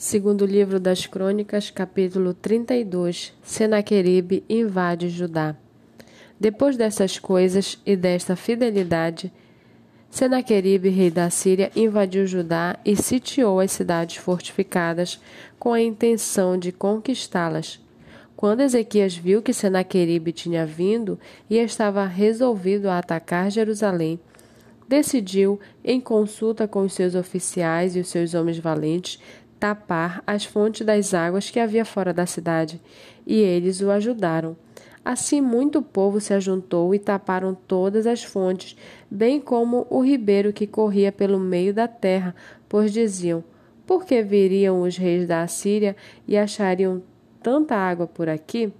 [0.00, 5.54] Segundo livro das Crônicas, capítulo 32, Senaqueribe invade Judá.
[6.40, 9.30] Depois dessas coisas e desta fidelidade,
[10.08, 15.20] Senaqueribe, rei da Síria, invadiu Judá e sitiou as cidades fortificadas
[15.58, 17.78] com a intenção de conquistá-las.
[18.34, 24.18] Quando Ezequias viu que Senaqueribe tinha vindo e estava resolvido a atacar Jerusalém,
[24.90, 29.20] decidiu, em consulta com os seus oficiais e os seus homens valentes,
[29.60, 32.80] tapar as fontes das águas que havia fora da cidade,
[33.26, 34.56] e eles o ajudaram.
[35.04, 38.76] Assim muito povo se ajuntou e taparam todas as fontes,
[39.10, 42.34] bem como o ribeiro que corria pelo meio da terra,
[42.68, 43.44] pois diziam:
[43.86, 45.94] Por que viriam os reis da Assíria
[46.26, 47.02] e achariam
[47.42, 48.72] tanta água por aqui?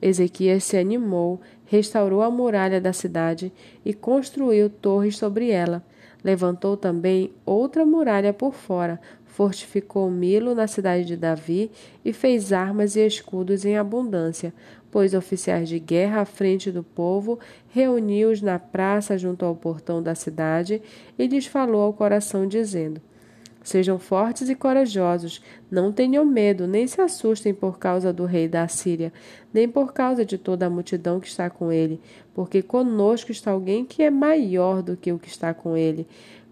[0.00, 3.52] Ezequias se animou, restaurou a muralha da cidade
[3.84, 5.82] e construiu torres sobre ela.
[6.22, 11.70] Levantou também outra muralha por fora, fortificou Milo na cidade de Davi
[12.04, 14.52] e fez armas e escudos em abundância.
[14.90, 20.14] Pôs oficiais de guerra à frente do povo, reuniu-os na praça junto ao portão da
[20.14, 20.80] cidade
[21.18, 23.00] e lhes falou ao coração, dizendo:
[23.66, 28.68] Sejam fortes e corajosos, não tenham medo, nem se assustem por causa do rei da
[28.68, 29.12] Síria,
[29.52, 32.00] nem por causa de toda a multidão que está com ele,
[32.32, 36.06] porque conosco está alguém que é maior do que o que está com ele.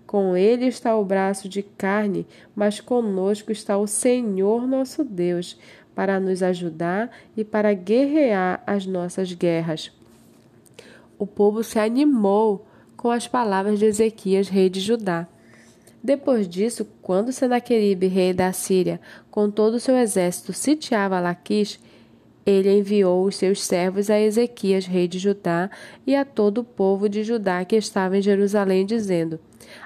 [0.05, 5.57] Com ele está o braço de carne, mas conosco está o Senhor nosso Deus,
[5.95, 9.93] para nos ajudar e para guerrear as nossas guerras.
[11.17, 15.29] O povo se animou com as palavras de Ezequias, rei de Judá.
[16.05, 21.81] Depois disso, quando Senaqueribe, rei da Síria, com todo o seu exército, sitiava Laquis,
[22.45, 25.71] ele enviou os seus servos a Ezequias, rei de Judá,
[26.07, 29.41] e a todo o povo de Judá que estava em Jerusalém, dizendo: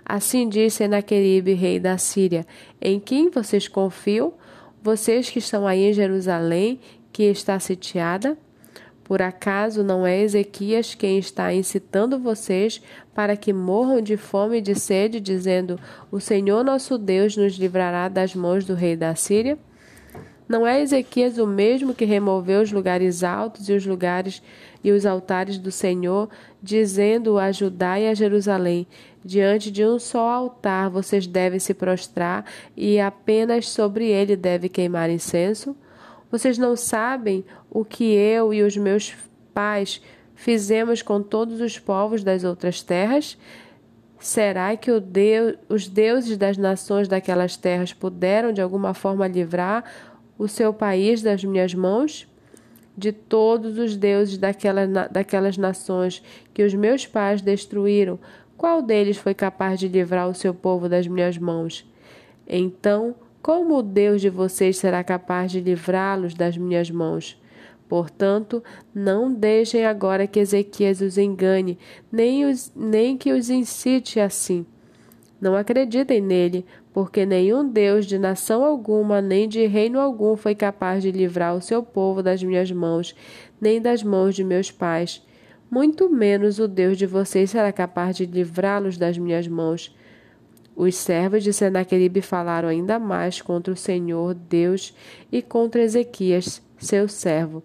[0.04, 2.44] Assim diz Senaqueribe, rei da Síria:
[2.82, 4.34] Em quem vocês confiam?
[4.82, 6.80] Vocês que estão aí em Jerusalém,
[7.12, 8.36] que está sitiada?
[9.08, 12.82] Por acaso não é Ezequias quem está incitando vocês
[13.14, 15.80] para que morram de fome e de sede, dizendo:
[16.12, 19.58] O Senhor nosso Deus nos livrará das mãos do rei da Síria?
[20.46, 24.42] Não é Ezequias o mesmo que removeu os lugares altos e os lugares
[24.84, 26.28] e os altares do Senhor,
[26.62, 28.86] dizendo a Judá e a Jerusalém:
[29.24, 32.44] Diante de um só altar vocês devem se prostrar
[32.76, 35.74] e apenas sobre ele deve queimar incenso?
[36.30, 39.14] Vocês não sabem o que eu e os meus
[39.54, 40.02] pais
[40.34, 43.38] fizemos com todos os povos das outras terras?
[44.20, 49.84] Será que Deus, os deuses das nações daquelas terras puderam de alguma forma livrar
[50.38, 52.28] o seu país das minhas mãos?
[52.96, 56.22] De todos os deuses daquela, daquelas nações
[56.52, 58.18] que os meus pais destruíram,
[58.56, 61.88] qual deles foi capaz de livrar o seu povo das minhas mãos?
[62.46, 67.40] Então, como o Deus de vocês será capaz de livrá-los das minhas mãos?
[67.88, 68.62] Portanto,
[68.94, 71.78] não deixem agora que Ezequias os engane,
[72.12, 74.66] nem, os, nem que os incite assim.
[75.40, 81.02] Não acreditem nele, porque nenhum Deus de nação alguma, nem de reino algum foi capaz
[81.02, 83.14] de livrar o seu povo das minhas mãos,
[83.60, 85.24] nem das mãos de meus pais.
[85.70, 89.94] Muito menos o Deus de vocês será capaz de livrá-los das minhas mãos.
[90.80, 94.94] Os servos de Senaqueribe falaram ainda mais contra o Senhor Deus
[95.32, 97.64] e contra Ezequias, seu servo.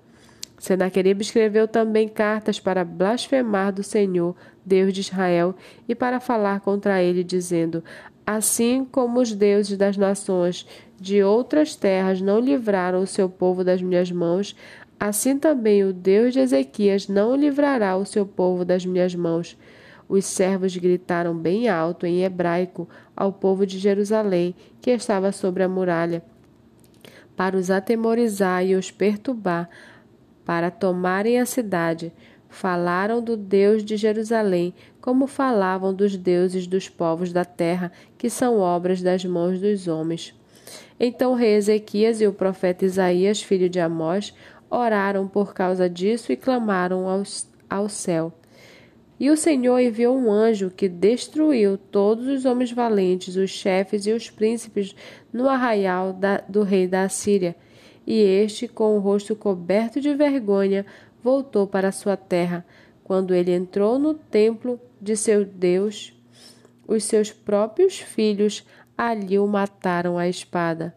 [0.57, 4.35] Senaqueribe escreveu também cartas para blasfemar do Senhor,
[4.65, 5.53] Deus de Israel,
[5.87, 7.83] e para falar contra ele, dizendo:
[8.25, 10.65] Assim como os deuses das nações
[10.99, 14.55] de outras terras não livraram o seu povo das minhas mãos,
[14.99, 19.55] assim também o Deus de Ezequias não livrará o seu povo das minhas mãos.
[20.07, 25.69] Os servos gritaram bem alto em hebraico ao povo de Jerusalém, que estava sobre a
[25.69, 26.23] muralha,
[27.35, 29.69] para os atemorizar e os perturbar,
[30.45, 32.11] para tomarem a cidade.
[32.49, 38.59] Falaram do Deus de Jerusalém, como falavam dos deuses dos povos da terra, que são
[38.59, 40.35] obras das mãos dos homens.
[40.99, 44.33] Então o rei Ezequias e o profeta Isaías, filho de Amós,
[44.69, 47.23] oraram por causa disso e clamaram ao,
[47.69, 48.31] ao céu.
[49.23, 54.11] E o Senhor enviou um anjo que destruiu todos os homens valentes, os chefes e
[54.11, 54.93] os príncipes
[55.31, 57.55] no arraial da, do rei da Assíria.
[58.05, 60.85] E este, com o rosto coberto de vergonha,
[61.23, 62.65] voltou para sua terra.
[63.01, 66.13] Quando ele entrou no templo de seu Deus,
[66.85, 68.67] os seus próprios filhos
[68.97, 70.93] ali o mataram à espada.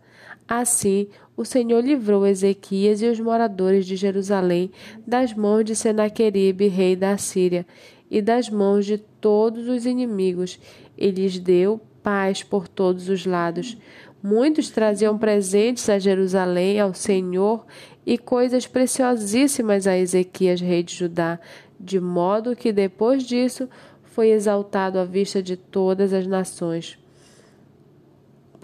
[0.48, 4.70] Assim, o Senhor livrou Ezequias e os moradores de Jerusalém
[5.06, 7.66] das mãos de Senaqueribe, rei da Síria,
[8.10, 10.60] e das mãos de todos os inimigos,
[10.96, 13.76] e lhes deu paz por todos os lados.
[14.22, 17.66] Muitos traziam presentes a Jerusalém, ao Senhor,
[18.06, 21.40] e coisas preciosíssimas a Ezequias, rei de Judá,
[21.78, 23.68] de modo que depois disso
[24.04, 26.96] foi exaltado à vista de todas as nações.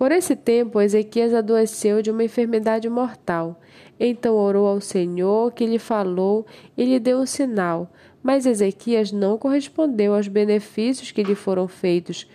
[0.02, 3.60] Por esse tempo, Ezequias adoeceu de uma enfermidade mortal.
[4.00, 6.44] Então orou ao Senhor, que lhe falou
[6.76, 7.88] e lhe deu um sinal.
[8.20, 12.28] Mas Ezequias não correspondeu aos benefícios que lhe foram feitos,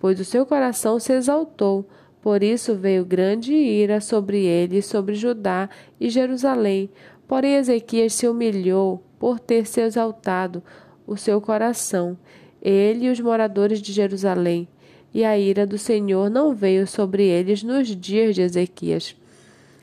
[0.00, 1.88] pois o seu coração se exaltou.
[2.20, 5.70] Por isso veio grande ira sobre ele e sobre Judá
[6.00, 6.90] e Jerusalém.
[7.28, 10.60] Porém, Ezequias se humilhou por ter se exaltado
[11.06, 12.18] o seu coração,
[12.60, 14.66] ele e os moradores de Jerusalém
[15.14, 19.14] e a ira do Senhor não veio sobre eles nos dias de Ezequias.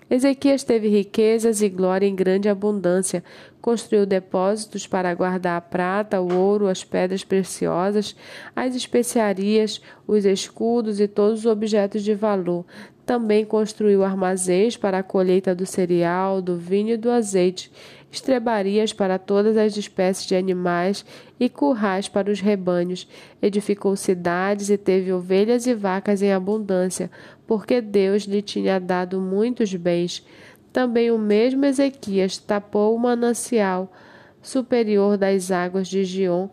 [0.10, 3.24] Ezequias teve riquezas e glória em grande abundância,
[3.62, 8.16] construiu depósitos para guardar a prata, o ouro, as pedras preciosas,
[8.56, 12.66] as especiarias, os escudos e todos os objetos de valor.
[13.06, 17.72] Também construiu armazéns para a colheita do cereal, do vinho e do azeite
[18.12, 21.06] estrebarias para todas as espécies de animais
[21.40, 23.08] e currais para os rebanhos.
[23.42, 27.10] Edificou cidades e teve ovelhas e vacas em abundância,
[27.46, 30.26] porque Deus lhe tinha dado muitos bens.
[30.74, 33.92] Também o mesmo Ezequias tapou o manancial
[34.42, 36.50] superior das águas de Gion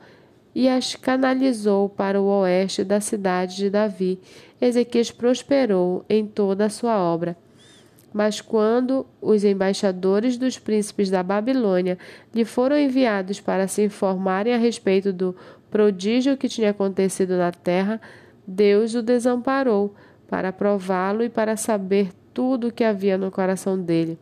[0.55, 4.19] e as canalizou para o oeste da cidade de Davi.
[4.61, 7.37] Ezequias prosperou em toda a sua obra.
[8.17, 11.99] Mas quando os embaixadores dos príncipes da Babilônia
[12.35, 15.37] lhe foram enviados para se informarem a respeito do
[15.71, 18.01] prodígio que tinha acontecido na terra,
[18.47, 19.95] Deus o desamparou
[20.27, 24.19] para prová-lo e para saber tudo o que havia no coração dele.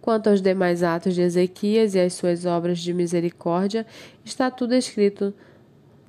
[0.00, 3.84] Quanto aos demais atos de Ezequias e às suas obras de misericórdia,
[4.24, 5.34] está tudo escrito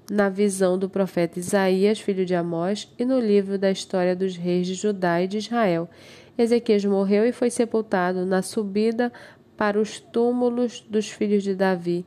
[0.10, 4.68] na visão do profeta Isaías, filho de Amós, e no livro da história dos reis
[4.68, 5.90] de Judá e de Israel.
[6.38, 9.12] Ezequias morreu e foi sepultado na subida
[9.56, 12.06] para os túmulos dos filhos de Davi.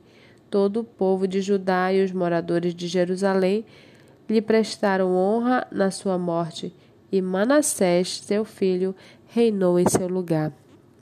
[0.51, 3.65] Todo o povo de Judá e os moradores de Jerusalém
[4.29, 6.75] lhe prestaram honra na sua morte,
[7.11, 8.95] e Manassés, seu filho,
[9.29, 10.53] reinou em seu lugar.